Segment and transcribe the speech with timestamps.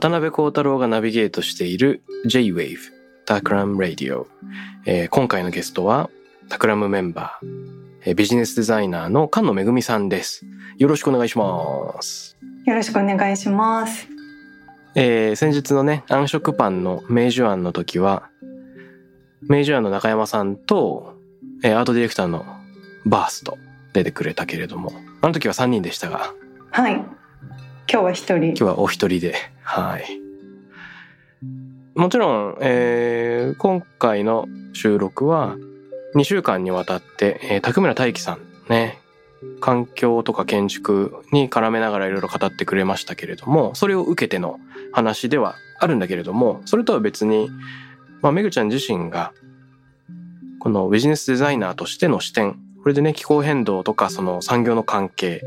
[0.00, 2.78] 渡辺幸太郎がナビゲートしている J-Wave
[3.26, 4.24] タクラム Radio、
[4.86, 6.08] えー今回のゲストは
[6.48, 7.46] タクラムメンバー、
[8.06, 10.46] えービジネスデザイナーの菅野めぐみさんです
[10.78, 14.08] よろしくお願いします、よろしくお願いします。
[14.94, 18.30] えー先日のね暗食パンの明治庵の時は
[19.42, 21.14] 明治庵の中山さんと、
[21.62, 22.46] えーアートディレクターの
[23.04, 23.58] バースと
[23.92, 26.32] 出てくれたけれどもあの時は3人でしたが
[26.70, 27.04] はい。
[27.92, 28.54] 今日は一人今。
[28.54, 30.04] 日はお一人で、はい。
[31.96, 35.56] もちろん、えー今回の収録は
[36.14, 38.38] 2週間にわたって、えー竹村大樹さん
[38.68, 39.00] ね、
[39.60, 44.60] 環境とか建築に絡めながらいろいろ語ってくれましたけれども、それを受けての
[44.92, 47.50] 話ではあるんだけれども、それとは別に、
[48.22, 49.32] まあ、めぐちゃん自身が、
[50.60, 55.42] このビジネスデザイナーとしての視点、これでね、気候変動とかその産業の関係、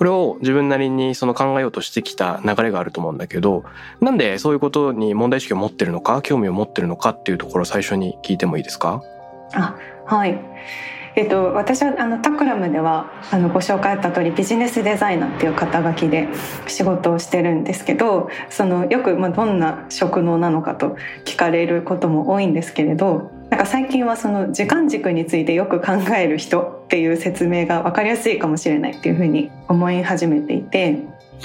[0.00, 3.64] これを自分なりにその考えようとしてきた流れがあると思うんだけど、
[4.00, 9.02] なんでそういうことに問題意識を持ってるのか、興味を持ってるのかっていうところを最初に聞いてもいいですか？
[9.52, 10.40] あ、はい。
[11.20, 16.28] えっと、私はあのタクラムではあのご紹介あった通りビジネスデザイナーっていう肩書きで
[16.66, 20.96] 仕事をしてるんですけどそのよくまあどんな職能なのかと
[21.26, 31.00] 聞かれることも多いんですけれどなんか最近はその時間軸についてよく考える人っていう説明が分かりやすいかもしれないっていうふうに思い始めていて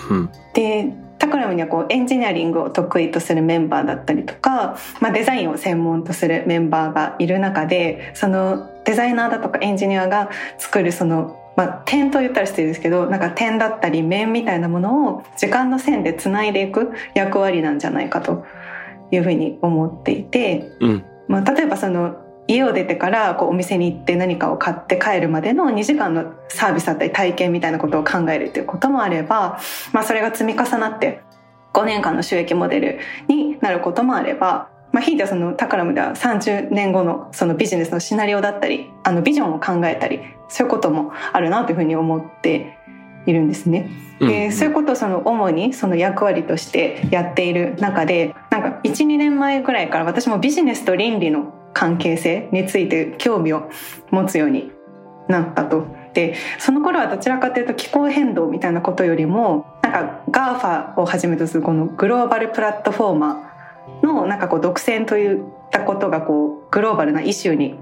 [0.09, 0.29] うん。
[0.53, 18.45] でタクラムにはこうエンジニアリングを得意とするメンバーだったりとか、まあ、デザインを専門とするメンバーがいる中でそのデザイナーだとかエンジニアが作るその、まあ、点と言ったら失礼ですけどなんか点だったり面みたいなものを時間の線でつないでいく役割なんじゃないかと
[19.11, 20.71] いうふうに思っていて。
[20.79, 21.05] うん。
[21.27, 29.59] まあ、例えばその家を出てからこうお店に行って何かを買って帰るまでの2時間のサービスだったり体験みたいなことを考えるっていうこともあれば、
[29.93, 31.21] まあ、それが積み重なって
[31.73, 42.77] 5年間の収益モデルになることもあれば、まあ、ひいてはそのタクラムでは30年後のそのビジネスのシナリオだったりあのビジョンを考えたりそういうこともあるなというふうに思って
[43.25, 43.89] いるんですね。
[43.89, 53.69] うんでそういうことをその主にその役割としてやっている中でなんか12年前ぐらいから私もビジネスと倫理の関係性について興味を
[54.09, 54.71] 持つように
[55.27, 55.85] なったと。
[56.13, 67.75] でその頃はどちらかというと気候変動みたいなことよりもなんか GAFA をはじめとするこのグローバルプラットフォーマーのなんかこう独占といったことがこうグローバルなイシューに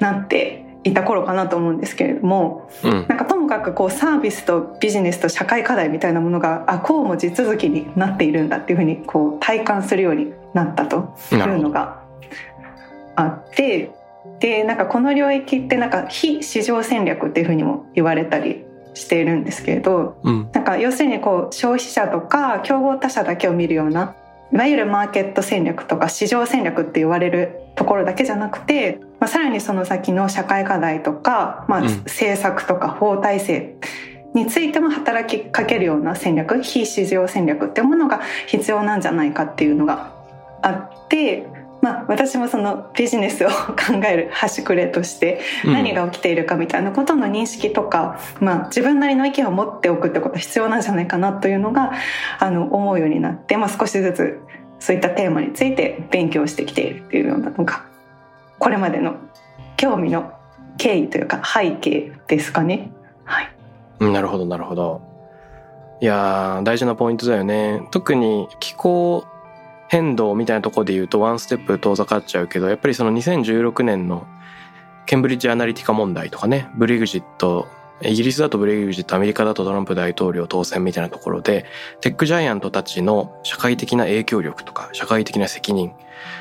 [0.00, 3.06] なっていた頃かなと思うんですけれどもうん。
[3.06, 11.36] なんかともかくこうサービスとビジネスと社会課題みたいなものがあこうも地続きになっているんだっていうふうにこう体感するようになったとい。
[11.36, 12.05] うのが
[13.16, 13.90] あって
[14.40, 20.50] でなんかこの領域ってなんか非市場戦略っていうふうにも言われたりしているんですけれどうん。
[20.52, 24.14] なんか要するにこう消費者とか競合他社だけを見るような
[24.52, 33.76] いわゆるマーケット戦略とか市場戦略って言われるところだけじゃなくて、まあ、さらにその先の社会課題とか、まあ、うん政策とか法体制
[34.34, 40.12] についても働きかけるような戦略非市場戦略っていうものが必要なんじゃないかっていうのが
[40.62, 41.46] あって、
[41.82, 51.92] まあ、私もそのビジネスを考える端くれとしてうん何が起きているかみたいなことの認識とか、まあ、自分なりの意見を持っておくってことは必要なんじゃないかなというのが
[52.38, 54.40] あの思うようになって、まあ、少しずつ
[54.78, 57.86] そういったテーマについて勉強してきているっていうようなのが
[58.58, 59.16] これまでの
[59.76, 60.32] 興味の
[60.78, 62.90] 経緯というか背景ですかね。
[63.24, 63.52] はい、
[64.00, 65.02] うんなるほど、なるほど。
[66.00, 67.86] いやー、大事なポイントだよね。
[67.90, 69.24] 特に気候
[69.88, 74.26] 変動みたいなところで言うとワンステップ遠ざかっちゃうけど、やっぱりその2016年の
[75.06, 77.68] ケンブリッジアナリティカ問題とかね、ブレグジット、
[78.02, 81.64] イギリスだとブレグジット、アメリカだとトランプ大統領当選みたいなところで、
[82.00, 85.92] テックジャイアントたちの社会的な影響力とか、社会的な責任、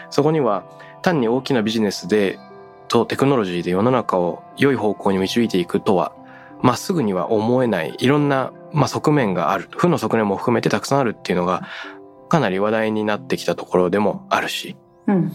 [0.09, 0.65] そこには
[1.01, 2.39] 単に大きなビジネスで
[2.87, 6.13] とテクノロジーで世の中を良い方向に導いていくとは、
[6.61, 9.69] まっすぐには思えないいろんな、まあ、側面がある。
[9.77, 11.67] 負の側面も含めてたくさんあるっていうのが、
[12.35, 14.75] かなり話題になってきたところでもあるし。
[15.07, 15.31] うんうん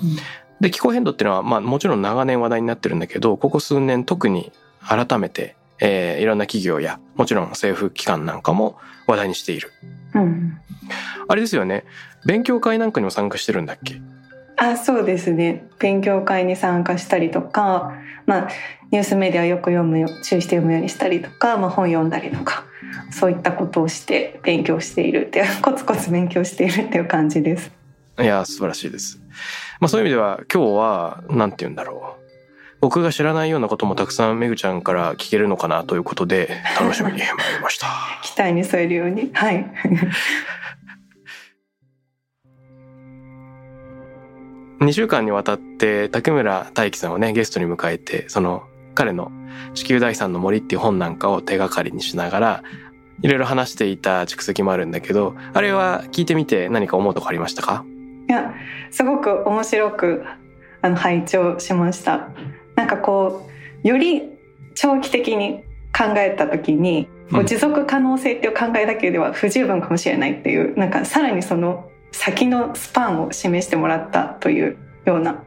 [0.61, 4.53] で、気候変動っていうのは、まあもちろん長年話題になってるんだけど、ここ数年特に
[4.87, 8.77] 改めて、えーいろんな企業や、もちろん政府機関なんかも
[9.07, 9.73] 話題にしている。
[10.15, 10.59] うん
[11.29, 11.85] あれですよね。
[12.27, 14.03] 勉強会なんかにも参加してるんだっけ？
[14.63, 17.95] あそうですね勉強会に参加したりとか、
[18.27, 18.49] まあ、
[18.91, 22.65] ニュースメディアをよく読むよ注意して読むようにしたりとか、まあ、本読んだりとか
[23.11, 27.71] そういったことをして勉強しているっていうコツコツ勉強しているっていう感じです。
[28.19, 29.21] いや、素晴らしいです。
[29.81, 32.21] まあそういう意味では今日は、なんて言うんだろう。
[32.81, 37.89] 僕が知らないようなこともたくさんめぐちゃんから聞けるのかなということで、楽しみに参りました。
[38.23, 39.67] 期待に添えるようにはい
[44.81, 49.31] 2週間にわたって竹村大樹さんをね、ゲストに迎えて、その彼の
[49.75, 52.63] 地球第三の森っていう本なんかを手がかりにしながら、
[53.23, 57.85] いろいろ話していた蓄積もあるんだけど、あれは聞いてみて何か思うとこありましたか？
[58.29, 58.55] いや
[58.91, 60.25] すごく面白く
[60.81, 62.31] あの拝聴しました。
[62.75, 63.47] なんかこ
[63.85, 64.23] うより
[64.75, 65.63] 長期的に
[65.93, 67.07] 考えた時に
[67.45, 75.43] 持続可能性っていう考えだけでは不十分かもしれないっていうなんかさらにその先のスパンを示してもらったというような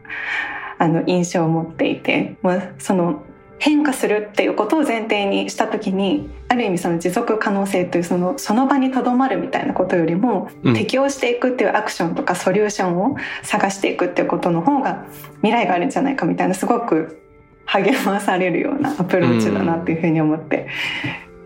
[0.80, 3.24] あの印象を持っていて、まあ、その
[3.60, 10.74] 変化するっていうことを前提にした時にある意味その持続可能性というそのその場にとどまるみたいなことよりも、うん。
[10.74, 15.06] 適応していくっていうアクションとかソリューションを探していくっていうことの方が
[15.38, 17.21] 未来があるんじゃないかみたいなすごく
[17.65, 20.68] 励まされるようなアプローチだなっていうふうに思って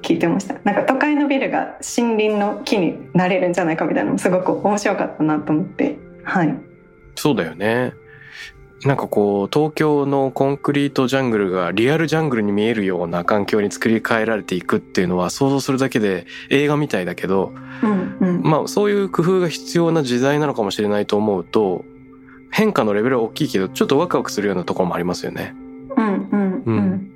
[0.08, 5.98] 聞いてました、なんか都会のビルが森林の木になれるんじゃないかみたいなのもすごく面白かったなと思って。
[6.24, 6.58] はい。
[7.16, 7.92] そうだよね。
[8.86, 17.52] なんかこう、東京のコンクリートジャングルがリアルジャングルに見えるような環境に作り変えられていくっていうのは想像するだけで映画みたいだけど、
[17.84, 18.42] うんうん。
[18.44, 21.84] まあそういう工夫が必要な時代なのかもしれないと思うと、
[22.52, 25.54] 変化のレベルは大きいけど、ちょっとワクワクするようなところもありますよね。
[25.98, 27.12] うんうんううんん。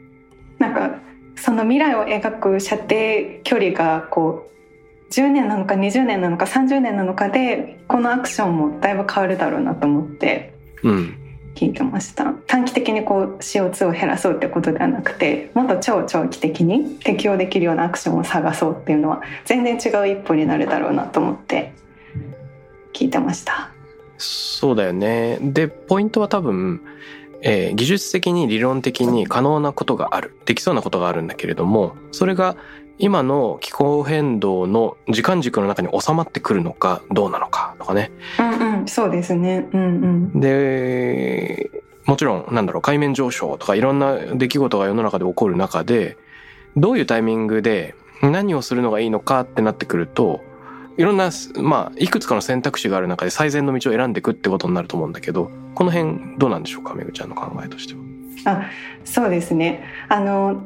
[0.59, 0.99] なんか
[1.41, 10.53] その未来を描く射程距離がこう10年なのか20年なのか30年なのかでこのアクションもだいぶ変わるだろうなと思って
[10.83, 11.17] うん。
[11.53, 21.73] 聞いてました短期的にこう CO2 を減らそうってことではなくてもっと超長期的に適用できるようなアクションを探そうっていうのは全然違う一歩になるだろうなと思って
[22.93, 23.71] 聞いてました。
[24.17, 25.39] そうだよね。
[25.41, 26.81] で、ポイントは多分、
[27.41, 30.35] えー技術的に理論的に可能なことがある。
[30.45, 32.55] できそうなことがあるんだけれども、それが
[32.97, 38.11] 今の気候変動の時間軸の中に収まってくるのかどうなのかとかね。
[38.39, 39.67] うんうん、そうですね。
[39.73, 40.39] うんうん。
[40.39, 41.71] で、
[42.05, 46.17] もちろん、なんだろう、海面上昇とかいろんな出来事が世の中で起こる中で、
[46.77, 50.41] どういうタイミングで何をするのがいいのかってなってくると、
[50.97, 58.69] いろんな、まあ、いくつかの選択肢がある中で最善の道を選んでいくってことになると思うんだけど、この辺どうなんでしょうか、めぐちゃんの考えとしては。
[59.03, 59.83] そうですね。
[60.09, 60.63] あの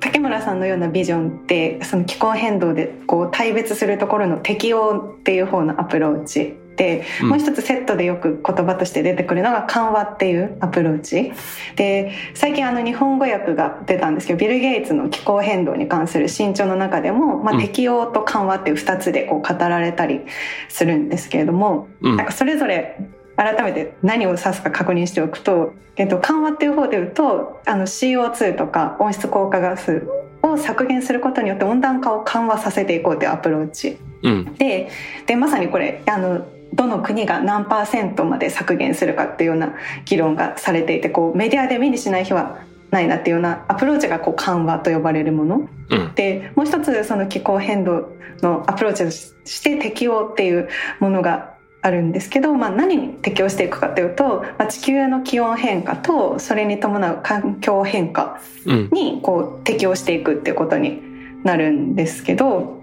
[0.00, 11.32] 竹村さんのようなビジョンってその気候変動でこう対別するところの適応っていう方のアプローチで、うんもう一つセットでよく言葉として出てくるのが緩和っていうアプローチ
[11.74, 20.20] で最近あの日本語訳が出たんですけどビル・ゲイツの気候変動に関する新潮の中でも、まあ、うん適応と緩和っていう2つでこう語られたり
[20.68, 22.96] するんですけれども、うんなんかそれぞれ
[23.38, 30.02] 改めて何を指すか確認しておくと、えっと、緩和っていう方で言うとあの CO2 とか温室効果ガス
[30.42, 34.54] を削減することによって温暖化を緩和させていこうというアプローチうん。
[34.54, 34.90] で
[35.26, 46.12] でまさにこれあのどの国が何パーセントまで削減するかっていうような議論がされていてこうメディアで目にしない日はないなっていうようなアプローチがこう緩和と呼ばれるものうん。
[46.16, 50.68] でもう一つその気候変動のアプローチとして適応っていう
[50.98, 58.88] ものがあるんですけど、まあ、何に適応していくかというと、まあ、地球の気温変化とそれに伴う環境変化うん。
[58.90, 61.00] にこう適応していくっていうことに
[61.44, 62.82] なるんですけど、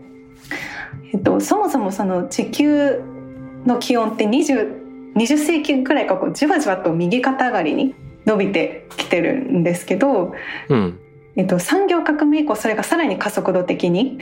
[1.13, 3.01] えっと、そもそもその地球
[3.65, 10.33] の気温って 20, 20世紀ぐらいからこうじわじわと右肩上がりに伸びてきてるんですけど、
[10.69, 10.99] うん。
[11.35, 14.19] えっと、産業革命以降それがさらに加速度的に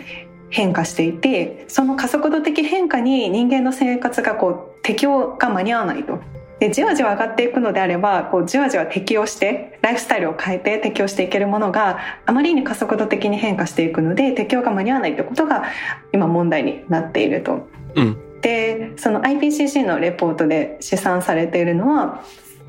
[0.53, 6.19] 変化していてその加速度的変化に人間の生活がこう適応が間に合わないと。
[6.59, 15.65] でじわじわ上がっていくのであればこうじわじわ適応してライフスタイルを変えて適応していけるものがあまりに加速度的に変化していくので適応が間に合わないということが
[16.13, 17.67] 今問題になっていると。
[17.95, 18.17] うん。
[18.41, 22.23] でその IPCC のレポートで試算されているのは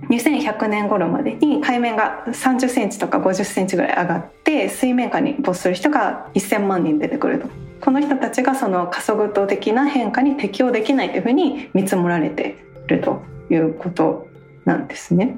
[0.09, 7.49] 2100年頃までに海面が30センチとか50センチぐらい上がって水面下に没する人が1000万人出てくると
[7.85, 14.27] この人たちがその加速度的な変化に適応できないというふうに見積もられているということ
[14.65, 15.37] なんですね。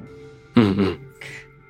[0.55, 0.99] うんうん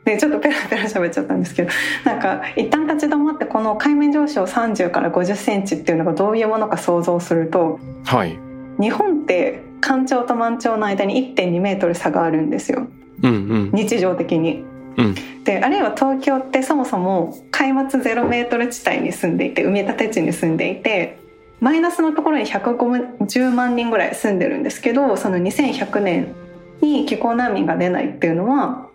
[0.06, 1.70] でちょっとペラペラ喋っちゃったんですけど
[2.06, 8.40] なんか一旦立ち止まってこの海面上昇30から50センチっていうのがどういうものか想像するとはい
[8.80, 12.88] 日本って干潮と満潮の間に1.2メートル差があるんですよ
[13.22, 14.64] うんうん日常的に。
[14.98, 15.44] うん。
[15.44, 21.20] であるいは東京ってそもそも海抜ゼロメートル地帯に住んでいて埋め立て地に住んでいて
[21.62, 26.36] マイナスのところに150万人ぐらい住んでるんですけどその2100年
[26.82, 28.90] に気候難民が出ないっていうのは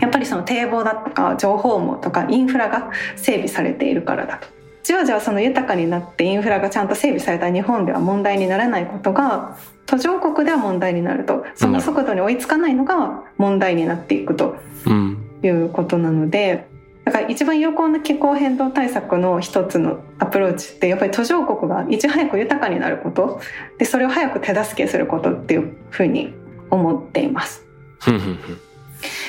[0.00, 4.48] やっぱりその堤防だとか情報網とかインフラが整備されているからだと。
[4.82, 11.44] じわじわその豊かになってインフラがちゃんと整備された日本では問題にならないことが途上国では問題になると。
[11.54, 14.56] その速度に追いつかないのが問題になっていくと。
[14.86, 16.66] うんいうことなので
[17.08, 23.40] だから一番有効な気候変動対策の一つのアプローチってやっぱり途上国がいち早く豊かになること。
[23.78, 26.34] でそれを早く手助けすることっていうふうに
[26.68, 27.64] 思っています。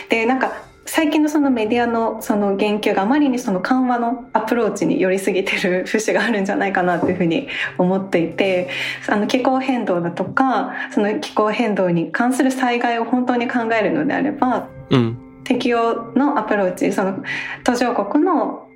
[0.09, 0.51] でなんか
[0.85, 7.47] 最近のそのメディアのその言及があまりにその緩和のアプローチに寄りすぎてる節があるんじゃないかなというふうに
[7.77, 8.69] 思っていて
[9.07, 17.23] あの気候変動だとかその気候変動に関する災害を本当に考えるのであればうん適用のアプローチその
[17.63, 18.67] 途上国の、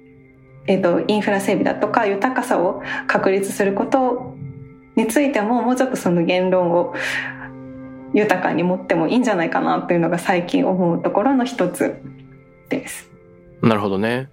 [0.65, 4.36] えー、とインフラ整備だとか豊かさを確立すること
[4.96, 6.96] についてももうちょっとその言論を
[8.15, 11.96] 豊かに持ってもいいんじゃないかなというのが最近思うところの一つ
[12.70, 13.08] です。
[13.62, 14.30] なるほどね。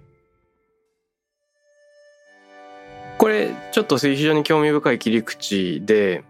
[3.19, 6.25] これちょっと非常に興味深い切り口で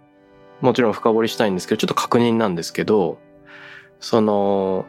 [0.61, 3.19] もちろん深掘りしたいんですけどちょっと確認なんですけど
[4.01, 4.87] その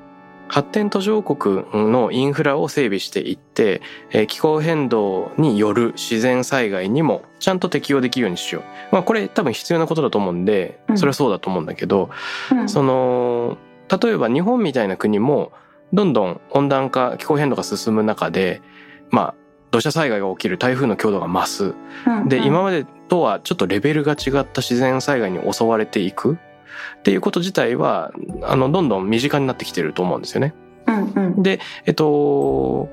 [0.51, 3.81] 発展途上国のインフラを整備していって、
[4.11, 8.63] えー気候変動による自然災害にもちゃんと適応できるようにしよう。
[8.91, 10.97] まあこれ多分必要なことだと思うんでうん。
[10.97, 12.09] それはそうだと思うんだけど、
[12.51, 12.69] うん。
[12.69, 13.57] その
[14.01, 15.53] 例えば日本みたいな国も
[15.93, 18.61] どんどん温暖化気候変動が進む中で
[19.09, 19.35] まあ
[19.71, 21.75] 土砂災害が起きる台風の強度が増す。
[22.27, 22.45] でうん。
[22.45, 26.37] 今までとはちょっとレベルが違った自然災害に襲われていく
[26.99, 28.11] っていうこと自体は
[28.43, 30.53] あのどんどん身近になってきてると思うんですよね。
[30.87, 32.89] うんうんでえっと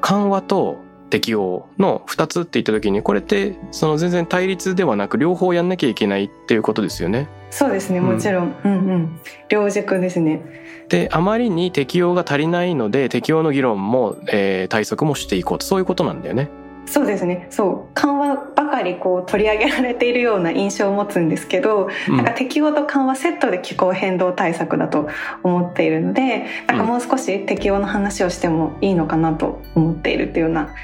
[0.00, 0.78] 緩和と
[1.10, 7.28] 適応の2つって言った時にこれってその全然対立ではなく両方やんなきゃいけないっていうことですよね。
[7.50, 10.42] そうですねもちろん、うんうん、両軸ですね。
[10.88, 16.50] であまりに適用が足りないので適用の議論も、えー対策もしていこうとそういうことなんだよね。
[16.86, 18.36] そうですねそう緩和
[18.78, 25.08] ばかりこう取り上げられているような印象を持つんですけど、うんなんか適応と緩和セットで気候変動対策だと
[25.42, 30.74] 思っているのでなんかもう少し適応の話をしてもいいのかなと思っているっていうような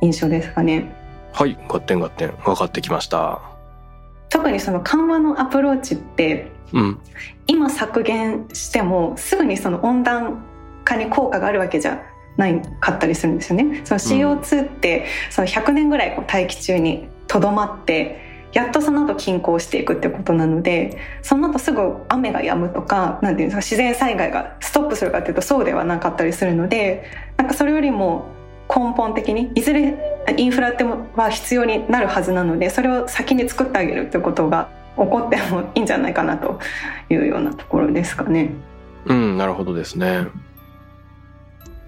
[0.00, 0.92] 印象ですかね。
[1.32, 3.40] はい合点合点分かってきました。
[4.28, 6.98] 特にその緩和のアプローチってうん
[7.46, 10.44] 今削減してもすぐにその温暖
[10.84, 12.02] 化に効果があるわけじゃ
[12.36, 13.82] ないかったりするんですよね。
[13.84, 18.18] その CO2 ってその100年ぐらいこう大気中にとどまって
[18.52, 27.04] やっとその後均衡していくってことなのでその後すぐ雨が止むとかなんていうんですか自然災害がストップするかっていうとそうではなかったりするので
[27.36, 28.26] なんかそれよりも
[28.68, 29.94] 根本的にいずれ
[30.36, 36.58] インフラっては必要になるはずなのでそれを先に作ってあげるってことが起こってもいいんじゃないかなと
[37.08, 38.50] いうようなところですかね。
[39.06, 40.26] うん、なるほどですね。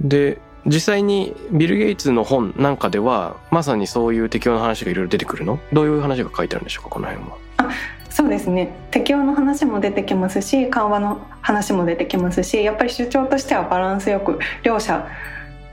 [0.00, 5.58] で、実際にビル・ゲイツの本なんかでは、まさにそういう適用の話がいろいろ出てくるの？
[5.72, 7.36] どういう話が書いてあるんでしょうか、この辺は。
[8.10, 15.08] そうですね適応の話も出てきますし緩和の話も出てきますしやっぱり主張としてはバランスよく両者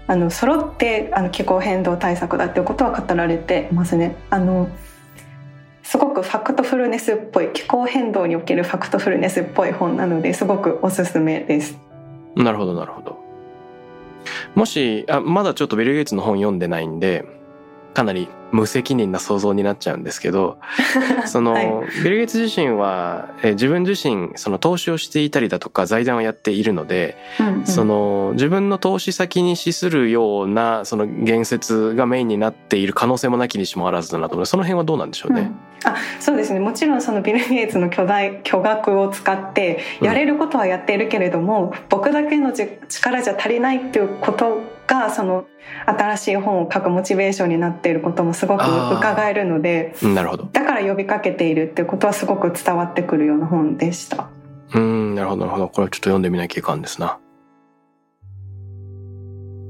[0.07, 4.15] あの揃ってあの気候変動対策だっていうことは語られてますね。
[4.29, 4.69] あの
[5.83, 11.77] すごくファクトフルネスっぽい気候変動におけるファクトフルネスっぽい本なのですごくおすすめです。
[12.35, 13.19] なるほど、なるほど。
[14.55, 17.25] もし、あ、まだちょっとビル・ゲイツの本読んでないんで、
[17.93, 20.57] かなり無責任な想像になっちゃうんですけど、
[21.25, 21.71] その、はい。
[22.03, 27.65] ビル・ゲイツ自身は、えー自分自身、その投資をしていたりだとか財団をやっているので、うんうん。
[27.65, 34.45] その自分の投資先に資するようなその言説がメインになっている可能性もなきにしもあらずだなと思う。
[34.45, 35.41] その辺はどうなんでしょうね。
[35.41, 35.91] うん。
[35.91, 36.59] あそうですね。
[36.59, 45.45] もちろんそのビル・ゲイツの巨大巨額を使ってやれることはやっているけれども、僕だけのじ力じゃ足りないっていうことがその
[45.85, 50.45] 新しい本を書くモチベーションになっていることもすごく伺えるのでうんなるほど。
[50.53, 54.29] だから呼びかけているっていうことはすごく伝わってくるような本でした。
[54.73, 55.67] うん、なるほど、なるほど。
[55.67, 57.19] これはちょっと読んでみなきゃいかんですな。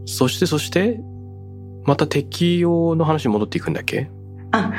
[0.06, 1.00] そして、そして、
[1.86, 4.10] また適用の話に戻っていくんだっけ？
[4.52, 4.74] あ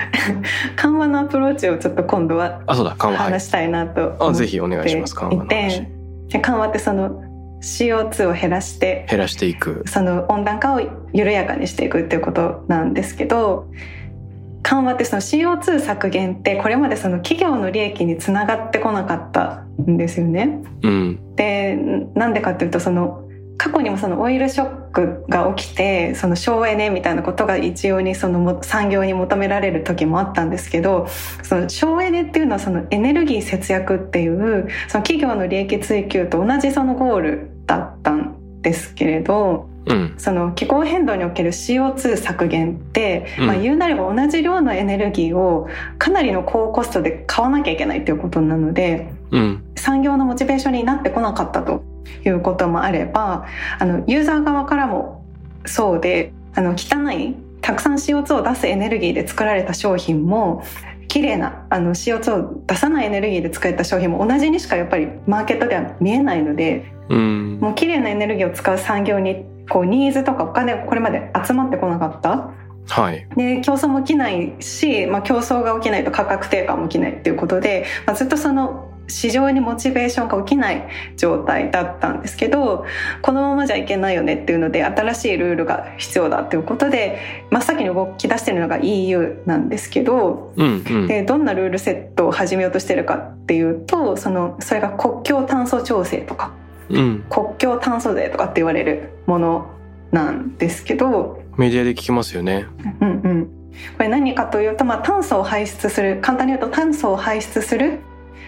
[0.77, 3.19] 緩和のアプローチをちょっと今度はあ、そうだ、緩和。
[3.19, 5.87] はい話したいなと思ってあ、ぜひお願いします、緩和の話。
[6.29, 7.23] で緩和ってその
[7.63, 9.83] CO2 を減らして減らしていく。
[9.87, 10.81] その温暖化を
[11.13, 13.67] 緩やかにしていくっていうことなんですけど
[14.63, 20.63] 緩和ってその CO2 削減ってこれまでその企業の利益につながってこなかったんですよね。
[20.83, 21.35] うん。
[21.35, 21.77] で
[22.15, 23.27] なんでかっていうとその
[23.57, 31.09] 過去にもそのオイルショックが起きてその省エネみたいなことが一様にそのも産業に求められる時もあったんですけど
[31.43, 40.15] その省エネっていうのはそのエネルギー節約っていうその企業の利益追求と同じそのゴールだったんですけれどうん。
[40.19, 49.65] その気候変動における CO2 削減って、うんまあ、言うなれば同じ量のエネルギーをかなりの高コストで買わなきゃいけないっていうことなのでうん。
[49.77, 51.83] 産業のモチベーションになってこなかったと
[52.25, 53.47] いうこともあれば
[53.79, 55.25] あのユーザー側からも
[55.65, 60.65] そうであの汚いたくさん CO2 を出すエネルギーで作られた商品も
[61.11, 67.59] 綺麗なあの CO2 を出さないエネルギーで作られた商品も同じにしかやっぱりマーケットでは見えないのでうん。
[67.61, 72.53] もう綺麗なエネルギーを使う産業にこうニーズとかお金がこれまで集まってこなかった
[72.89, 73.27] はい。
[73.37, 82.85] で競争も起きないし、まあ、競争が起きないと価格低下も起きないっていうことで、まあ、ずっとその市場にモチベーションが起きない状態だったんですけど
[83.23, 90.85] このままじゃいけないよねっていうので新しいルールが必要だということで真っ先に動き出してるのが EU なんですけどうん。
[90.89, 91.07] うん。
[91.07, 96.55] でどんなルールセットを始めようとしてるかっていうとそのそれが国境炭素調整とか
[96.89, 97.25] うん。
[97.29, 99.71] 国境炭素税とかって言われるもの
[100.11, 102.67] なんですけど、メディアで聞きますよね。
[103.01, 103.47] うんうん、
[103.97, 108.01] これ何かというと、まあ、炭素を排出する簡単に言うと炭素を排出する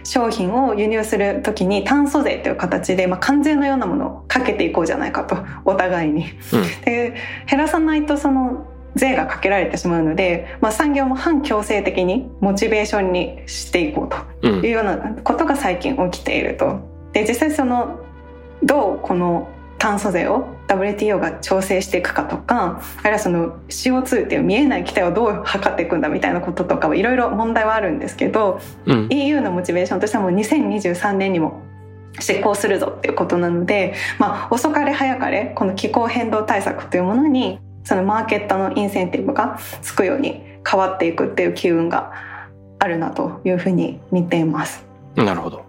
[0.05, 6.27] 商品を輸入するときに炭素税という形で、まあ、関税のようなものをかけていこうじゃないかと お互いに。
[6.53, 6.85] うん。
[6.85, 7.15] で
[7.49, 14.71] 減らさないとその税がかけられてしまうので、まあ、産業も反強制的にモチベーションにしていこうとうんいう。
[14.71, 16.81] ようなことが最近起きていると。
[17.13, 17.99] で実際その
[18.63, 19.49] どうこの
[19.83, 29.09] 炭素税を WTO が調整していくかとかあるいはその CO2 っていう見えない気体をどう測っていくんだみたいなこととかはいろいろ問題はあるんですけどうん。
[29.11, 31.63] EU のモチベーションとしてはもう2023年にも
[32.21, 42.13] 執行するぞっていうことなので、まあ、遅かれ早かれこの気候変動対策というものにそのマーケットのインセンティブがつくように変わっていくっていう機運が
[42.79, 44.87] あるなというふうに見ています。
[45.17, 45.62] なるほど。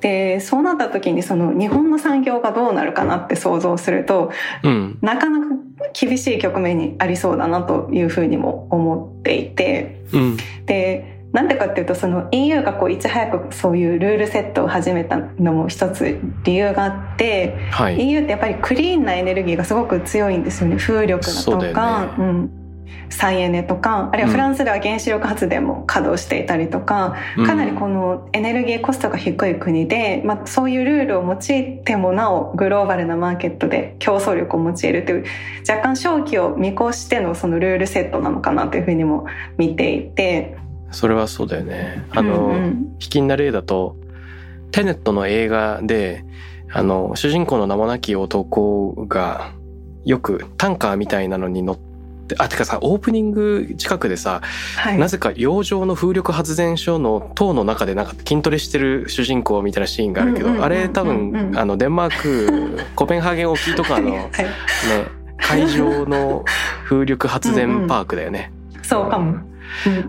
[0.00, 4.30] でそうなった時にその日本の産業がどうなるかなって想像すると
[4.62, 4.98] うん。
[5.00, 5.46] なかなか
[5.92, 10.36] 厳しい局面にありそうだなというふうにも思っていてうん。
[10.66, 18.10] でなんでかっていうとその EU がこういち早くそういうルールセットを始めたのも一つ理由があってはい。
[18.10, 22.61] EU ってやっぱりクリーンなエネルギーがすごく強いんですよね風力だとかねうん、
[23.12, 35.24] 再エネとかあるいはフランスでは原子力発電も稼働していたりとか、かなりこのエネルギーコストが低い国で、まあ、そういうルールを用いてもなおグローバルなマーケットで競争力を用いるという
[35.68, 39.26] 若干正気を見越してのそのルールセットなのかなというふうにも
[39.58, 40.56] 見ていて。
[40.90, 42.04] それはそうだよね。
[42.10, 42.96] あの、うんうん。
[42.98, 43.96] 卑近な例だと、
[44.72, 46.24] テネットの映画で、
[46.70, 49.52] あの、主人公の名もなき男が、
[50.04, 51.91] よくタンカーみたいなのに乗って、
[52.38, 54.40] あ、てかさ、オープニング近くでさ、
[54.76, 64.30] はい、なぜか洋上の風力発電所の塔の中でなんか筋トレしてる主人公みたいなシーンがあるけど、あれ多分、あの、デンマーク、コペンハーゲン沖とかの ね、
[65.36, 66.44] はい、海上の
[66.84, 68.52] 風力発電パークだよね。
[68.82, 69.32] そうかも。
[69.32, 69.42] うんうん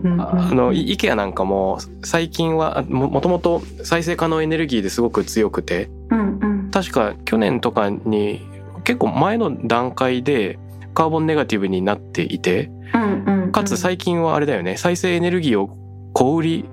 [0.04, 6.72] うんああの、イイケアなんかも最近はあももともと再生可能エネルギーですごく強くて、うんうん。
[6.72, 8.46] 確か去年とかに
[8.84, 10.60] 結構前の段階で
[10.94, 12.72] カーボンネガティブになっていて、
[13.52, 15.76] かつ最近はあれだよね、再生エネルギーを
[16.14, 16.66] 小売り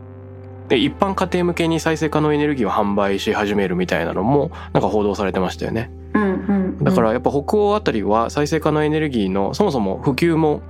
[0.68, 5.90] で一般家庭向けに再生可能エネルギーを販売し始めるみたいなのもなんか報道されてましたよね。
[6.14, 10.62] うんうんうんだからやっぱ北欧あたりは再生可能エネルギーのそもそも普及も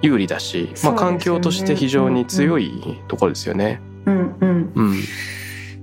[0.00, 3.80] 有利だし、まあ環境として非常に強いところですよね。
[4.06, 4.94] うんうんうん。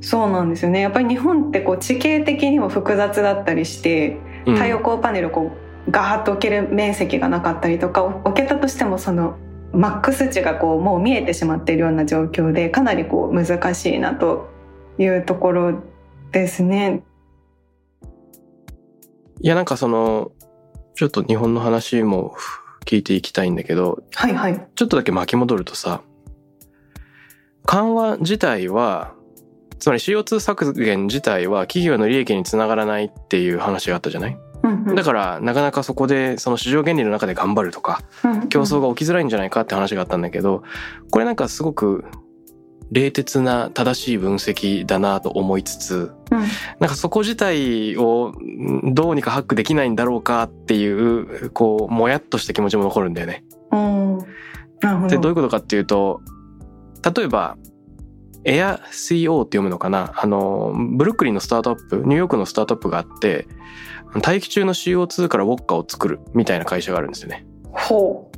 [0.01, 9.37] そうなんですよねやっぱり日本ってこう地形的にも複雑だったりしてうん太陽光パネルをこうガーッと置ける面積がなかったりとか置けたとしてもその
[9.71, 14.49] マックス値がこうもう見えてしまっているような状況でかなりこう難しいなと
[14.97, 15.83] いうところ
[16.31, 17.03] ですね。
[19.41, 20.31] いやなんかその
[20.95, 22.35] ちょっと日本の話も
[22.85, 24.67] 聞いていきたいんだけどはいはい。
[24.75, 26.01] ちょっとだけ巻き戻るとさ
[27.65, 29.13] 緩和自体は
[29.79, 34.37] つまり CO2 削減自体は企業の利益につながらないっていう話があったじゃない？
[34.95, 38.01] だからなかなかそこでその市場原理の中で頑張るとか
[38.49, 40.63] 競争が起きづらいんじゃないかって話があったんだけど
[41.11, 42.05] これなんかすごく
[42.91, 46.39] 冷徹な正しい分析だなと思いつつうん。
[46.79, 53.43] なんかそこ自体をんどうにかハックできないんだろうかっていうこうもやっとした気持ちも残るんだよね。
[55.07, 56.21] でどういうことかっていうと
[57.15, 57.57] 例えば
[58.45, 60.13] エア CO って読むのかな？
[60.15, 63.47] あのブルックリンのスタートアップニューヨークのスタートアップがあって
[64.21, 67.45] 大気中の CO2 からウォッカを作るみたいな会社があるんですよね。
[67.71, 68.29] ほう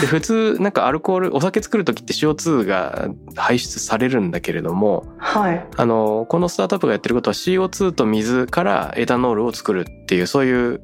[0.00, 10.82] で普通なんかアルコールお酒作る時って CO2 が排出されるんだけれどもはいあのこのスタートアップがやってることは CO2 と水からエタノールを作るっていうそういう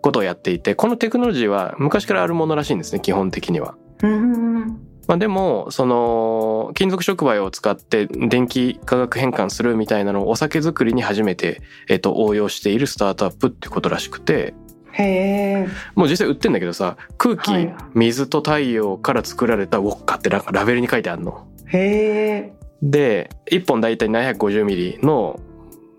[0.00, 3.74] ことをやっていてこのテクノロジーは昔からあるものらしいんですね基本的には。
[4.02, 14.54] うんまあ、でもその金属触媒を使って電気化学変換するみたいなのをお酒作りに初めて、えっと、応用しているスタートアップってことらしくて。
[14.92, 15.68] へえ。
[15.94, 17.74] もう実際売ってんだけどさ空気、はい。
[17.94, 21.46] 水と太陽から作られたウォッカってなんかラベルに書いてあるの。
[21.66, 22.52] へえ。
[22.82, 25.38] で1本だいたい750ミリの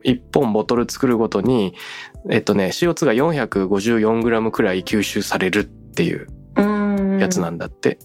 [0.04, 1.76] 1本ボトル作るごとに
[2.30, 7.20] えっとね CO2 が 454g くらい吸収されるっていううん。
[7.20, 8.00] やつなんだって。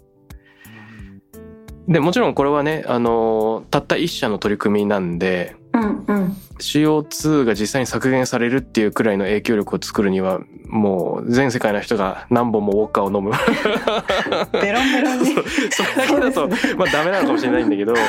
[1.88, 6.36] でもちろんこれはねあのたった一社の取り組みなんでうんうん。
[6.58, 13.30] CO2 が実際に削減されるっていうくらいの影響力を作るにはもう全世界の人が何本もウォッカを飲む。
[14.52, 15.26] ベロンベロンに。
[15.26, 18.00] それだけだと、まあダメなのかもしれないんだけど、ま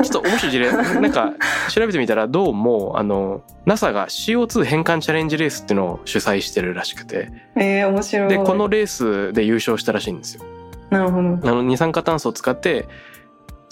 [0.00, 0.72] あ、ちょっと面白い事例。
[0.72, 1.32] なんか
[1.70, 7.30] 調べてみたらどうもあの NASA が CO2 変換チャレンジレースっていうのを主催してるらしくて。
[7.56, 8.28] えー、面白い。
[8.28, 10.42] でこのレースで優勝したらしいんですよ。
[10.90, 11.28] なるほど。
[11.28, 12.86] あの二酸化炭素を使って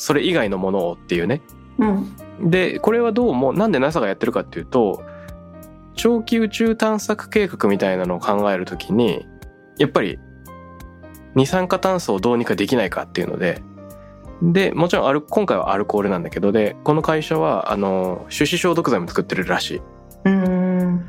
[0.01, 1.43] それ以外のものをっていうね。
[1.79, 5.03] うんでこれはどうもなんで NASA がやってるかっていうと
[5.95, 9.27] 長期宇宙探索計画みたいなのを考えるときに
[9.77, 10.19] やっぱり
[11.35, 13.63] 二酸化炭素をどうにかできないかっていうので
[14.41, 19.83] でもちろんアル今回はアルコールなんだけどでこの会社はあの手指消毒剤も作ってるらしい。
[20.25, 21.07] うん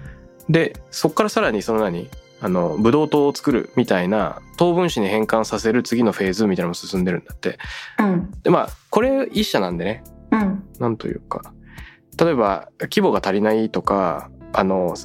[0.49, 2.09] でそっからさらにその何？
[2.41, 7.59] あのブドウ糖を作るみたいな糖分子に変換させる次のフェーズみたいなのも進んでるんだって。
[7.99, 11.53] うんでまあこれ一社なんでねうんなんというか
[12.19, 14.95] 例えば規模が足りないとかあの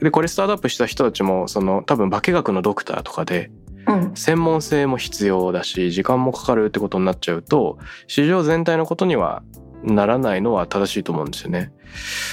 [0.00, 3.50] でこれスタートアップした人たちもその多分化学のドクターとかで
[3.86, 9.42] うん専門性も必要だし時間もかかるってことになっちゃうと市場全体のことには
[9.82, 11.72] ならないのは正しいと思うんですよね。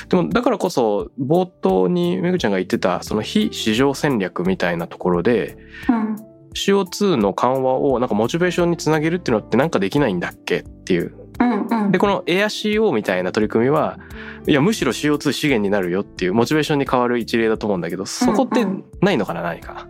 [0.10, 5.58] でもだからこそ冒頭にめぐちゃんが言ってたその非市場戦略みたいなところで
[5.90, 6.30] うん。
[6.54, 11.16] CO2 の緩和をなんかモチベーションにつなげるっていうのってなんかできないんだっけっていう。
[11.40, 11.92] うんうん。
[11.92, 14.00] でこのエア CO みたいな取り組みは
[14.48, 18.66] いやむしろ CO2 資源になるよっていうモチベーションに変わる一例だと思うんだけどそこって
[19.02, 19.88] ないのかな何か。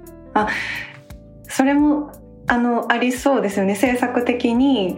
[1.43, 2.12] それも
[2.47, 3.73] あのありそうですよね。
[3.73, 4.97] 政策的に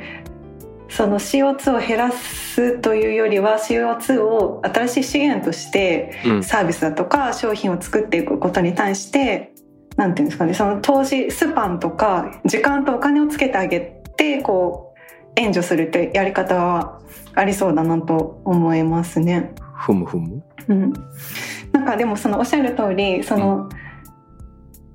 [0.92, 9.54] その CO2 を減らすというよりは CO2 を新しい資源としてうんサービスだとか商品を作っていくことに対して
[9.96, 13.80] なんていうんですかねその投資スパンとか時間とお金をつけてあげ
[14.18, 17.00] てこう援助するってやり方は
[17.36, 19.54] ありそうだなと思いますね。
[19.74, 20.44] ふむふむ？
[20.68, 20.94] うん、
[21.72, 23.70] なんかでもそのおっしゃる通りその、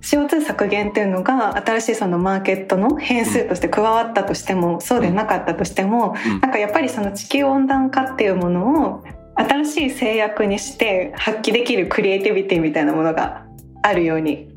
[0.06, 13.46] CO2 削減っていうのが新しいそのマーケットの変数として加わったとしても、そうでなかったとしても、うんなんかやっぱりその地球温暖化っていうものを新しい制約にして発揮できるクリエイティビティみたいなものが
[13.82, 14.48] あるように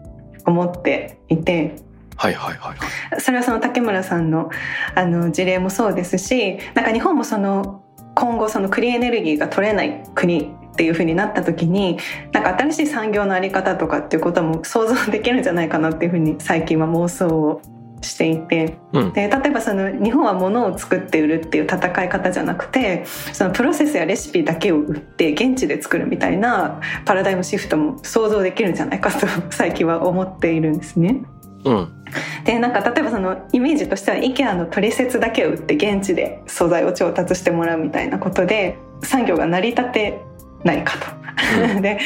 [0.46, 1.76] 思っていて
[2.16, 3.22] はいはいはいはい。
[3.22, 4.52] それはその竹村さんの
[4.94, 7.84] あの事例もそうですしなんか日本もその
[8.16, 11.98] 今後そのクリーンエネルギーが取れない国っていう風になった時に
[12.32, 17.62] なんか新しい産業のあり方とかっていうことも想像できるんじゃないかなっていう風に最近は妄想を
[18.02, 18.78] していて。
[18.94, 19.14] うん。
[19.14, 31.22] で例えばその日本は物を作って売るっていう戦い方じゃなくてそのプロセスやレシピだけを売って現地で作るみたいなパラダイムシフトも想像できるんじゃないかと最近は思っているんですね。
[31.66, 31.94] うん。
[32.46, 40.22] でなんか例えばそのイメージとしては IKEA の取説だけを売って現地で素材を調達してもらうみたいなことで産業が成り立て
[40.64, 41.20] ないかと。
[41.82, 42.00] で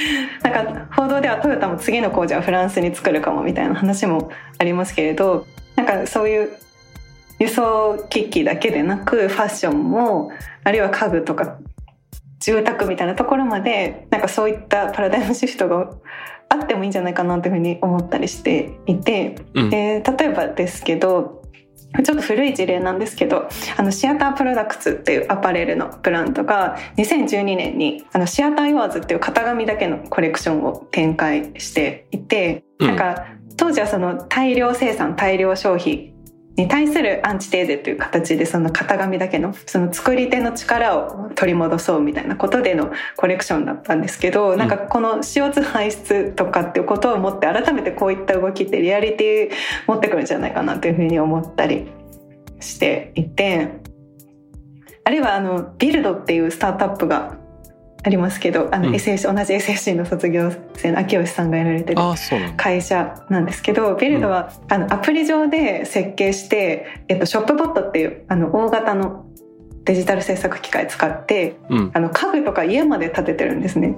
[0.43, 6.57] なんか報道ではトヨタも次の工場はフランスに作るかもみたいな話もありますけれどなんかそういう
[7.39, 10.31] 輸送機器だけでなくファッションも
[10.63, 11.57] あるいは家具とか
[12.39, 15.91] 住宅みたいなところまでなんかそういったパラダイムシフトが
[16.49, 19.35] あってもいいんじゃないかなというふうに思ったりしていて。
[19.53, 21.42] うんで例えばですけど
[22.01, 32.87] ちょっと古い事例なんですけど、あの、シアタープロダクツっていうアパレルのブランドが、2012年に、あの、シアターイワーズっていう型紙だけのコレクションを展開していて、うん。
[32.87, 33.25] なんか、
[33.57, 36.12] 当時はその大量生産、大量消費
[36.55, 49.55] に対するアンチテーゼという形でその型紙だけのその作り手の力を取り戻そうみたいなことでのコレクションだったんですけど、なんかこの CO2 排出とかっていうことを思って改めてこういった動きってリアリティ
[49.87, 51.87] 持ってくるんじゃないかなというふうに思ったり
[52.59, 53.81] していて
[55.05, 57.37] あるいはあのビルドっていうスタートアップが
[58.05, 62.01] ありますけどあのうん同じ SAC の卒業生の秋吉さんがやられてる。
[62.57, 69.25] 会社なんですけどビルドは、あのアプリ上で設計して、えっと、ショップボットっていうあの大型の
[69.85, 71.91] デジタル制作機械使ってうん。
[71.93, 73.95] あの家具とか家まで建ててるんですね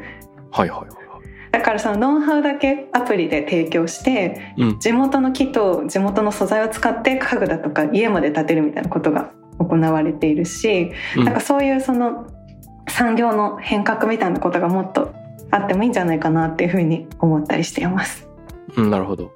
[0.52, 1.52] はいはいはいはい。
[1.52, 4.80] だからそのノウハウだけアプリで提供してうん。
[4.80, 12.28] 地元の木と地元の素材を使って家具だとか家まで建てるみたいなことが行われているし、うんなんかそういうその
[12.88, 15.14] 産業の変革みたいなことがもっと
[15.52, 18.28] あってもいいんじゃないかなっていうふうに思ったりしています。
[18.76, 19.32] うん、なるほど。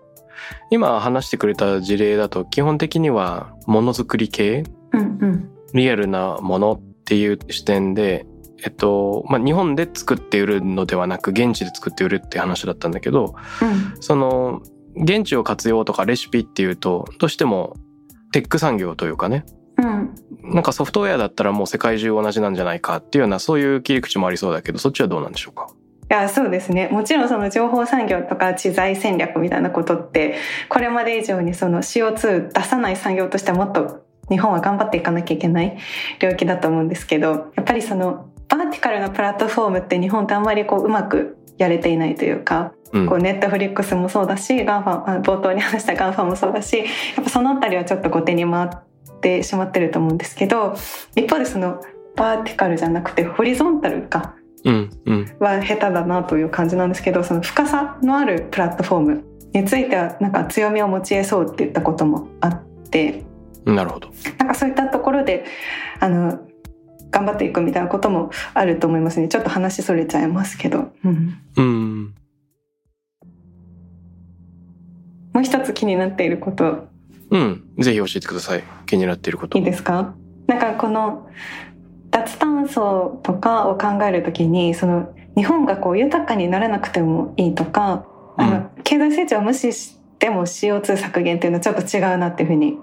[0.71, 4.63] 今話してくれた事例だと基本的にはものづくり系？
[4.93, 8.25] うんうんリアルなものっていう視点で、
[8.63, 13.65] えっと、まあ、日本で作って売るのではなく現地で作って売るって話だったんだけど、う
[13.97, 14.61] んその
[14.95, 17.75] 現地を活用とかレシピっていうとどうしても
[18.31, 19.45] テック産業というかね
[19.81, 20.15] うん。
[20.53, 25.67] なんかソフトウェアだったらもう世界中同じなんじゃないかっていうようなそういう切り口もありそうだけどそっちはどうなんでしょうか？
[26.11, 26.89] いやそうですね。
[26.89, 30.35] もちろんその情報産業とか知財戦略みたいなことって
[30.67, 35.77] これまで以上にその CO2 出さない産業としてはもっと日本は頑張っていかなきゃいけない
[36.19, 43.07] 領域だと思うんですけどやっぱりそのバーティカルなプラットフォームって日本ってあんまりこううまくやれていないというかうん。
[43.07, 46.83] こうネットフリックスもそうだしガンファあ冒頭に話したガンファもそうだしや
[47.21, 48.77] っぱそのあたりはちょっと後手に回って
[49.43, 50.75] しまってると思うんですけど
[51.15, 51.81] 一方でその
[52.15, 54.35] バーティカルじゃなくてホリゾンタルか
[54.65, 55.37] うんうん。
[55.39, 63.23] は下手だなという感じなんですけどその深さのあるプラットフォームについてはなんか強みを持ち得そうって言ったこともあって
[63.65, 64.09] なるほど。
[64.37, 65.45] なんかそういったところで
[65.99, 66.39] あの
[67.11, 69.27] 頑張っていくみたいなこともあると思いますね。
[69.27, 72.15] ちょっと話それちゃいますけど、うん、うん。
[75.33, 76.87] もう一つ気になっていること
[77.31, 77.63] うん。
[77.77, 78.63] ぜひ教えてください。
[78.85, 80.13] 気になっていることいいですか？
[80.47, 81.29] なんかこの
[82.11, 92.77] 脱炭素とかを考えるときにその日本がこう豊かにならなくてもいいとか、あうの経済成長を無視しても CO2 削減っていうのはちょっと違うなっていうふうに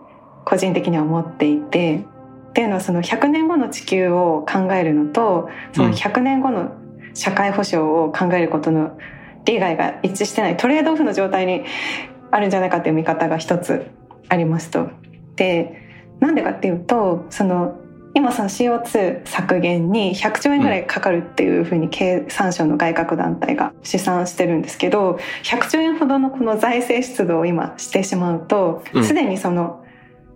[0.45, 2.05] 個人的には思っていて
[2.51, 6.73] っていうのはその100年後の地球を考えるのとその100年後の
[7.15, 8.97] 社会保障を考えることの
[9.45, 11.65] 利害が一致してないトレードオフの状態に
[12.31, 13.91] あるんじゃないかっていう見方が一つ
[14.29, 14.89] ありますと。
[15.37, 15.83] で
[16.21, 17.79] なんでかっていうとその
[18.15, 29.85] 今その CO2 削減に100兆円ぐらいかかるっていうふうに経産省の外郭団体が試算してるんですけど100兆円ほどのこの財政出動を今してしまうとうんすでにその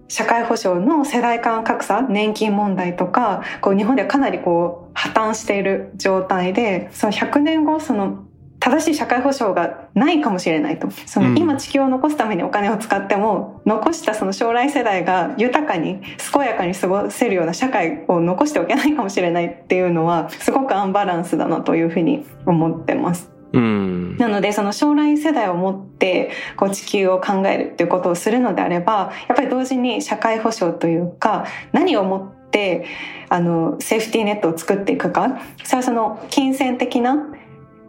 [0.09, 8.27] 社会保障の世代間格差年金問題とかこう日本ではかなりこう破綻している状態でその100年後その
[8.61, 10.91] 正しい社会保障がないかもしれないと。
[10.91, 11.39] そのうん。
[11.39, 16.01] 今地球を残すためにお金を使っても残したその将来世代が豊かに
[16.33, 23.31] 健やかに過ごせるような社会を残しておけないかもしれないっていうのはすごくアンバランスだなというふうに思ってます。
[23.53, 24.17] うん。
[24.19, 32.85] なのでその将来世代を持ってこう地球を考えるっていうことをするのであればやっぱり同時に社会保障というか何をもって
[33.29, 35.41] あのセーフティーネットを作っていくか。
[35.65, 37.27] それはその金銭的な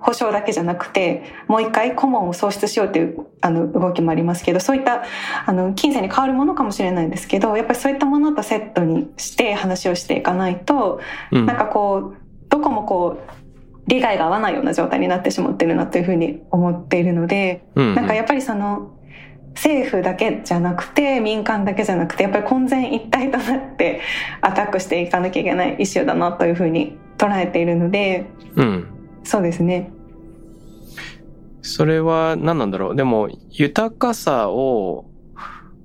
[0.01, 5.03] 保障だけじゃなくてもう一回顧問を創出しようというあの動きもありますけどそういった
[5.45, 10.99] あの金銭に変わるものかもしれないんですけどやっぱりそういったものとセットにして話をしていかないと
[11.31, 11.45] うん。
[11.45, 12.17] なんかこう
[12.49, 13.31] どこもこう
[13.87, 17.95] 利害が合わないような状態になってしまってるなというふうに思っているので、うん。
[17.95, 18.91] なんかやっぱりその
[19.55, 24.01] 政府だけじゃなくて民間だけじゃなくてやっぱり混然一体となって
[24.41, 29.91] アタックしていかなきゃいけないイシューだなというふうに捉えているのでうんそうですね。
[31.61, 32.95] それは何なんだろう？
[32.95, 35.05] でも豊かさを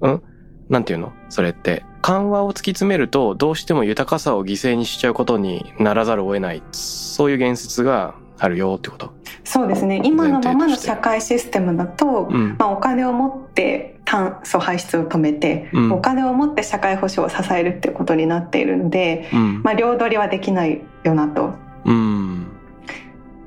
[0.00, 0.22] うん？
[0.68, 1.12] なんていうの？
[1.28, 1.84] それって。
[2.02, 6.62] 緩和を突き詰めるとどうしても豊かさを犠牲にしちゃうことにならざるを得ない。
[6.72, 9.12] そういう言説があるよってこと？
[9.44, 10.00] そうですね。
[10.04, 12.56] 今のままの社会システムだと、うん。
[12.58, 15.92] まあ、お金を持って炭素排出を止めて、うん。
[15.92, 19.62] お金を持って社会保障を支えるっていうことになっているので、うん。
[19.62, 21.54] まあ、両取りはできないよなと。
[21.84, 22.45] うん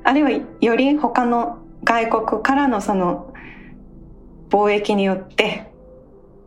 [0.04, 3.32] あるいはより他の外国からのその
[4.48, 5.70] 貿易によって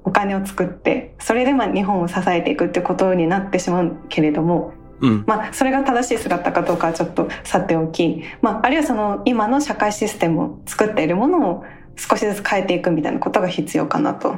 [0.04, 11.64] お金を作ってそれでまあ日本を支えていくってことになってしまうけれども、うんまあ、それが正しい姿かどうかはちょっとさておき、まあ、あるいはその今の社会システムを作っているものを
[11.96, 14.38] 少しずつ変えていくみたいなことが必要かなと。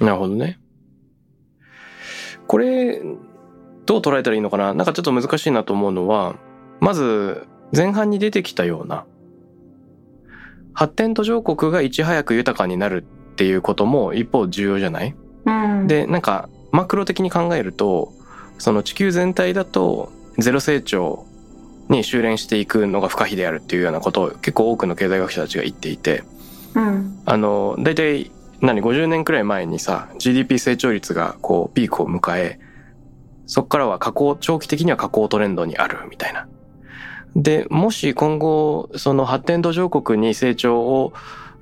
[0.00, 0.58] なるほどね。
[2.46, 3.00] これ、
[3.86, 4.74] どう捉えたらいいのかな？
[4.74, 6.36] なんかちょっと難しいなと思うのは、
[6.80, 9.04] まず前半に出てきたような、
[10.72, 15.14] 発展途上国がいち早く豊かになるっていうことも一方重要じゃない？
[15.44, 18.12] うん、で、なんかマクロ的に考えると、
[18.58, 21.26] その地球全体だとゼロ成長
[21.88, 26.22] に修練していくのが不可避であるっていうようなことを結構多くの経済学者たちが言っていて、
[26.74, 27.20] うん。
[27.24, 28.30] あの、大体、
[28.60, 32.60] 何、50年くらい前にさ、GDP 成長率がこう、ピークを迎え、
[33.46, 36.46] そこからは下降、長期的には下降トレンドにあるみたいな。
[37.36, 41.12] で、もし今後、その発展途上国に成長を、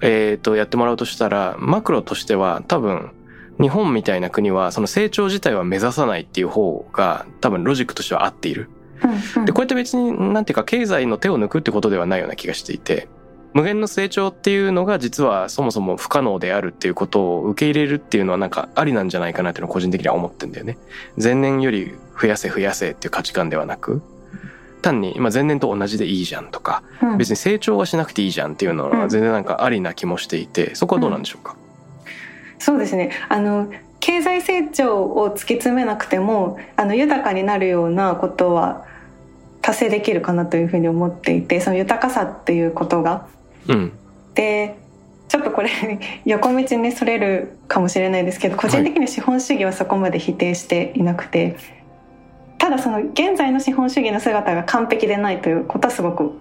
[0.00, 3.11] えっ、と、やってもらうとしたら、マクロとしては多分、
[3.61, 8.70] 日本みたいな国は、その成長自体は目指さないっていう方が、多分ロジックとしては合っている。
[9.37, 13.09] うんで、こうやって別に、なんていうか、経済の手を抜くってことではないような気がしていて、
[13.54, 20.78] 無限の成長っていうのが実はそもそも不可能であるっていうことを受け入れるっていうのはなんかありなんじゃないかなっていうのを個人的には思ってんだよね。
[21.20, 24.02] 前年より増やせ増やせっていう価値観ではなく、
[24.81, 27.19] 単に、まあ、前年と同じでいいじゃんとか、うん。
[27.19, 31.57] 別に成長はしなくていいじゃんっていうのは全然なんかありな気もしていて、そこはどうなんでしょうか、
[32.59, 33.12] そうですね。
[33.29, 38.87] あの経済成長を突き詰めなくてもあの豊かになるようなことは
[39.61, 43.27] 達成できるかなというふうに思っていてその豊かさっていうことが。
[43.67, 43.93] うん。
[44.35, 44.79] で
[45.29, 45.69] ちょっとこれ
[46.25, 51.57] 横道にそれるかもしれないですけど個人的には資本主義はそこまで否定していなくて、
[52.59, 56.33] ただその現在の資本主義の姿が完璧でないということはすごく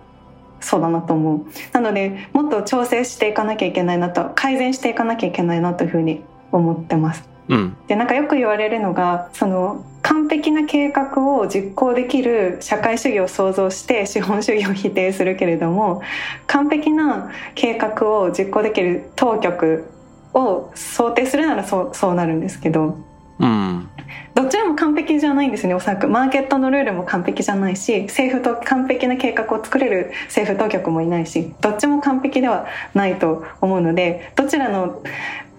[0.60, 7.78] そうだなと思うなのでもっと調整していかなきゃいけないなと改善していかなきゃいけないなというふうに思ってますうん。
[7.88, 16.02] でなんかよく言われるのがその完璧な計画を実行できる社会主義を創造して資本主義を否定するけれども
[16.48, 19.90] 完璧な計画を実行できる当局
[20.34, 22.98] を想定するならそうそうなるんですけど
[23.40, 23.90] うん。
[24.34, 35.02] どちらも完璧じゃないんですねおそらくマーケットのルールも完璧じゃないし政府と完璧な計画を作れる政府当局もいないしどっちも完璧ではないと思うのでどちらの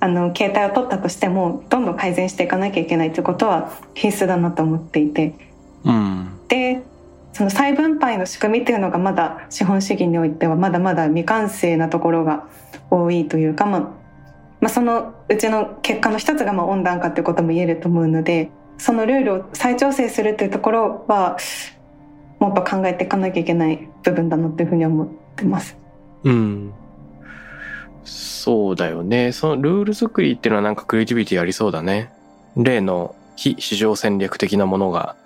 [0.01, 5.35] あの形態を取ったとしてもどんどん改善していかなきゃいけないということは必須だなと思っていて
[5.85, 6.39] うん。
[6.47, 6.83] で
[7.33, 12.45] その再分配の仕組みっていうのがまだ資本主義においてはまだまだ未完成なところが
[12.91, 13.89] 多いというか、まあ、
[14.61, 21.37] まあそのうちの結果の一つがまあ温暖化ということも言えると思うのでそのルールを再調整するというところは
[22.39, 25.77] もっと考えていかなきゃいけない部分だなというふうに思ってます。
[26.25, 26.73] うん。
[28.05, 29.33] そうだよね。
[29.33, 32.13] そのルール作りっていうのはなんかクリエイティビティありそうだね。
[32.57, 35.17] 例の非市場戦略的なものが、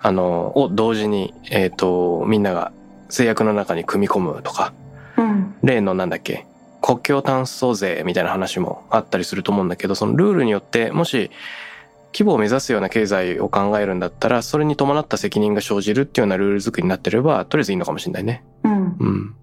[0.00, 2.72] あの、を同時に、えっ、と、みんなが
[3.08, 4.72] 制約の中に組み込むとか、
[5.16, 6.46] うん例のなんだっけ、
[6.80, 11.30] 国境炭素税みたいな話もあったりすると思うんだけど、そのルールによって、もし、
[12.12, 18.44] 規模を目指すような経済を考えるんだったら、それに伴った責任が生じるっていうようなルール作りになってれば、とりあえずいいのかもしれないね。
[18.64, 19.34] うんうん。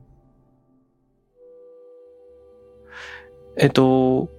[3.58, 4.30] えっと、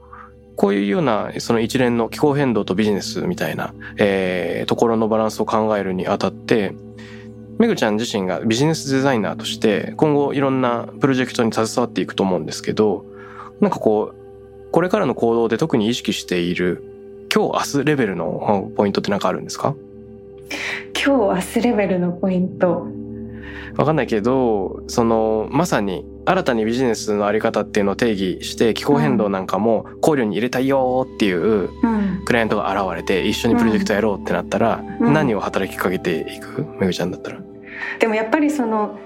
[0.57, 6.75] こういうような、その一連の気候変動とビジネスみたいな、えー、ところのバランスを考えるにあたって、
[7.59, 13.05] めぐちゃん自身がビジネスデザイナーとして、今後いろんなプロジェクトに携わっていくと思うんですけど、
[13.61, 16.85] なんかこう、これからの行動で特に意識している、
[17.35, 19.75] 今日明日レベルのポイントって何かあるんですか？
[20.95, 22.87] 今日明日レベルのポイント。
[23.77, 32.23] わかんないけど、その、まさに新たにビジネスのあり方っていうのを定義して、気候変動なんかも考慮に入れたいよーっていううん。
[32.25, 35.13] クライアントが現れて、一緒にプロジェクトやろうってなったら、うん。
[35.13, 36.65] 何を働きかけていく？
[36.81, 37.41] めぐちゃんだったら。
[37.99, 38.99] でもやっぱりその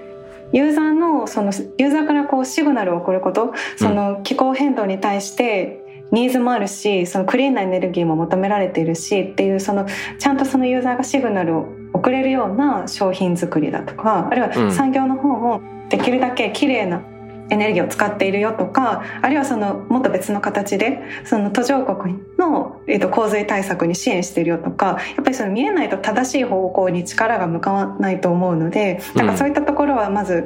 [0.51, 5.81] ユーザーのそのユーザーからこうシグナルを送ることその気候変動に対して
[6.11, 9.87] ニーズもあるしそのクリーンなエネルギーも求められているしっていうその
[10.19, 14.65] ちゃんとそのユーザーがシグナルを送れるような商品作りだとかあるいうん。
[14.67, 17.03] は産業の方もできるだけ綺麗な
[17.49, 30.45] エネルギーを使っているよとかあるいはそのもっと別の形でその途上国の、えー、と洪水対策に支援しているよとかやっぱりその見えないと正しい方向に力が向かわないと思うのでなんかそういったところはまず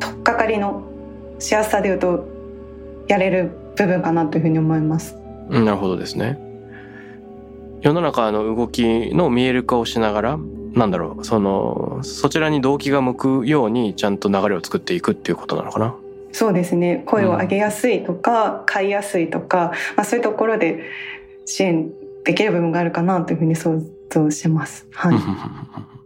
[0.00, 0.84] 取っかかりの
[1.38, 2.28] しやすさでいうと
[3.08, 5.16] やれる部分かなというふうに思います。
[5.48, 6.49] なるほどですね。
[7.82, 10.38] 世の中の動きの見える化をしながら、
[10.74, 15.94] なんだろう、その、そちらに動機が向くようにちゃんと流れを作っていくっていうことなのかな？
[16.32, 20.84] そうですね声を上げやすいとか、買いやすいとか、まあ、そういうところで
[21.44, 21.90] 支援
[22.24, 24.86] できる部分があるかなというふうに想像します。
[24.92, 25.16] はい、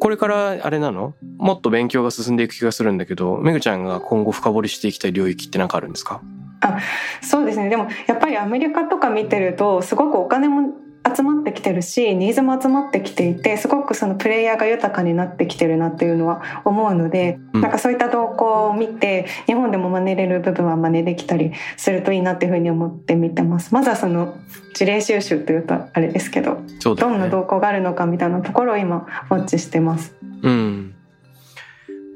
[0.00, 1.14] これからあれなの？
[1.36, 6.22] もっと勉強が進んでいく気がするんだけどめぐちゃんが今後深掘りしていきたい領域って何かあるんですか？
[6.62, 6.78] あ
[7.22, 7.68] そうですね。
[7.68, 10.70] でもやっぱりアメリカとか見てるとすごくお金も
[11.16, 23.72] 集まってきてるしニーズも集まってきていてすごくそのプレイヤーが豊かになってきてるなっていうのは思うので、うん、なんかそういった動向を見て日本でも真似れる部分は真似できたりするといいなっていうふうに思って見てます。
[23.72, 24.36] まずはその
[24.74, 30.14] 事例収集というとあれですけど、ね、どんな動向があるのかみたいなところを今ウォッチしてます。
[30.42, 30.94] うん。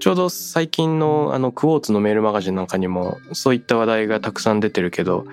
[0.01, 5.25] ちょうど最近のあのクォーツのメールマガジンなんかにもそういった話題がたくさん出てるけど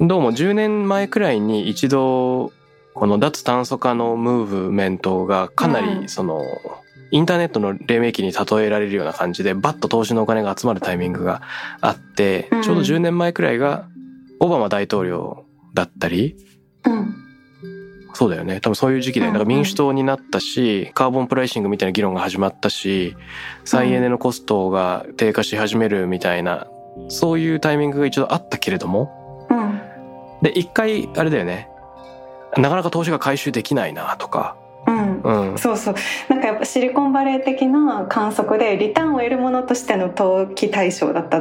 [0.00, 2.50] どうも10年前くらいに一度
[2.94, 6.42] この脱炭素化のムーブメントがかなりその、
[7.10, 11.42] インターネットの黎明期に例えられるような感じでバッと投資のお金が集まるタイミングが
[11.80, 13.88] あって、ちょうど10年前くらいが
[14.40, 16.36] オバマ大統領だったり、
[18.14, 18.60] そうだよね。
[18.60, 23.16] 多分そういう時期でなんか民主党になったしカーボンプライシングみたいな議論が始まったし
[23.64, 26.68] 再エネのコストが低下し始めるみたいな
[27.08, 29.48] そういうタイミングが一度あったけれども、
[30.42, 31.68] で一回あれだよね
[32.58, 34.56] なかなか投資が回収できないなとか。
[34.86, 35.94] うん、うん、そうそう。
[36.28, 41.40] なんかやっぱシリコンバレー的な観測でリターンを得るものとしての投機対象だった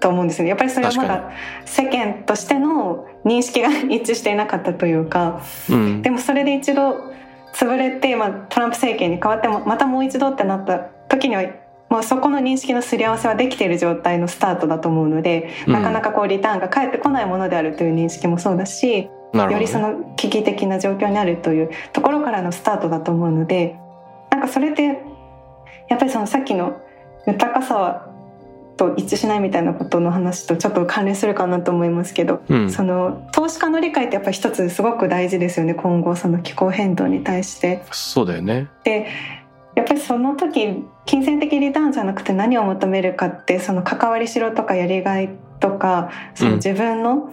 [0.00, 0.48] と思うんですね。
[0.48, 1.30] やっぱりそれはまだ
[1.64, 5.40] 世間としての認識が一致していなかったというか、
[5.70, 7.14] うん、でもそれで一度
[7.54, 11.44] 潰れて、まあ、トランプ政権に変わってもまたもう一度ってなった時には
[11.88, 23.76] もうそこの認識のすり合わせはできている状態のスタートだと思うので、うん、なかなかこうリターンが返ってこないものであるという認識もそうだしよりその危機的な状況にあるというところからのスタートだと思うので
[24.30, 25.02] なんかそれで
[25.88, 26.80] やっぱりそのさっきの
[27.26, 28.08] 豊かさ
[28.76, 37.82] と一致しないみたいなことの話とちょっと関連するかなと思いますけど、うん、その投資家の理解ってやっぱり一つすごく大事ですよね今後その気候変動に対して。
[37.92, 38.68] そうだよね。
[38.84, 39.06] で
[39.76, 47.32] やっぱりその時金銭的リターンじゃなくて何を求めるかってその関わりしろとかやりがいとかその自分の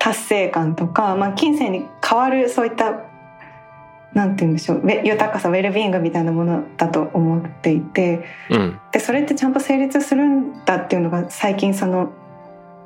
[0.00, 3.04] 達成感とか、まあ、金銭に変わるそういった
[4.14, 12.10] なんて言うんでしょう豊かさウェルビーイングみたいなものだと思っていて、うん、でそれってちゃんと成立するんだっていうのが最近その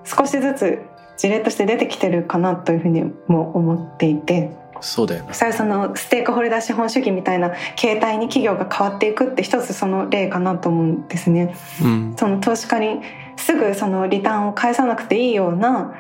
[0.05, 0.83] 少しずつ
[1.17, 4.51] 事例として出てきてるかなというふうにも思っていて。
[4.81, 5.33] そうだよね。
[5.33, 11.57] それそのステークホルダー資本主義みたいな形態に企業が変わっていくって一つその例かなと思うんですね。
[11.83, 13.01] うん、その投資家に
[13.37, 15.95] すぐそのリターンを返さなくていいような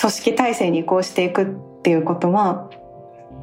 [0.00, 1.46] 組織体制に移行していくっ
[1.82, 2.70] ていうことは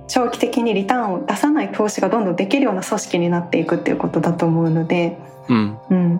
[0.08, 5.18] 長期的にリターンを出さない投資がどんどんできるような組織になっていくっていうことだと思うので、
[5.50, 6.20] うん、うん、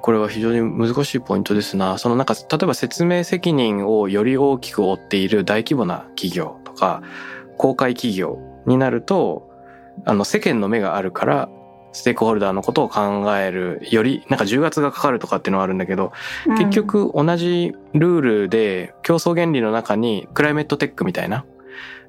[0.00, 1.98] これは非常に難しいポイントですな。
[1.98, 7.02] そのなんか例えば説明責任をより大きく負っている大規模な企業とか
[7.58, 9.50] 公開企業になると
[10.04, 11.48] あの世間の目があるから
[11.92, 16.12] ステークホルダーのことを考えるよりなんか10月がかかるとかっていうのはあるんだけど、
[16.46, 21.44] うん、結局同じルールで競争原理の中にクライメットテックみたいな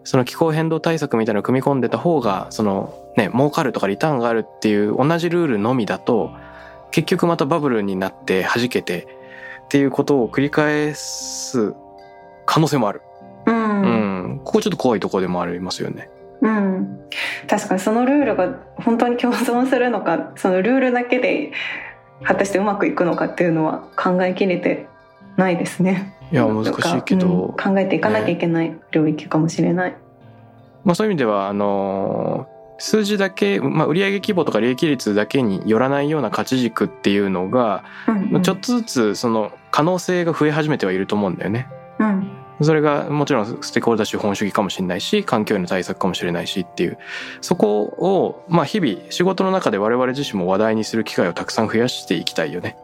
[0.03, 6.31] その気候変動対策みたいなのを組み込んでた方がそのね儲かるとかリターンがあるっていう同じルールのみだと
[6.91, 9.07] 結局またバブルになって弾けて
[9.65, 11.75] っていうことを繰り返す
[12.45, 13.01] 可能性もある。
[13.45, 13.85] うん、う
[14.35, 16.09] ん、ここちょっと怖いところでもありますよね。
[16.41, 16.99] うん、
[17.47, 21.51] 確かにそのルールが本当に共存するのかそのルールだけで
[22.23, 24.87] 果たしてうまくいくのかっていうのは考えきれて
[25.37, 26.15] ないですね。
[26.31, 29.91] いや難しいけど、うん、考えていかなきゃいけない領域かもしれない。
[29.91, 29.97] ね、
[30.83, 41.67] まあ、そういう意味ではあの数字だけ、まあ、売上規模とか利益率だけによらないような価値軸っていうのが、うんうん、ちょっとずつその可能性が増え始めてはいると思うんだよね。
[41.99, 46.97] うんそれがもちろんステークホルダー資本主義かもしれないし環境への対策かもしれないしっていう。
[47.41, 52.77] そこをまあ日々仕事の中で我々自身も話題にする機会をたくさん増やしていきたいよね。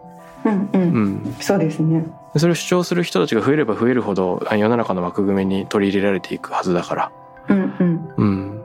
[0.45, 2.05] うんうん、うん、そうですね。
[2.37, 7.11] それを主張する人たちが増えれば増えるほど世の中の枠組みに取り入れられていくはずだから。
[7.49, 8.13] うんうん。
[8.17, 8.61] うん。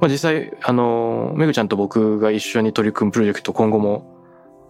[0.00, 4.15] まあ、実際あのめぐちゃんと僕が一緒に取り組むプロジェクト今後も